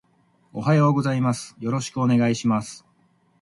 [0.51, 1.55] おはようございます。
[1.59, 2.87] よろしくお願いします